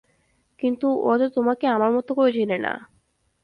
[0.59, 2.73] কিন্তু, ওরা তো তোমাকে আমার মতো করে চেনে না।